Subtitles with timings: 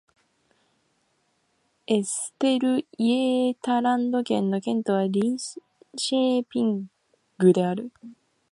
[1.85, 6.89] エステルイェータランド県の県都はリンシェーピン
[7.37, 7.91] グである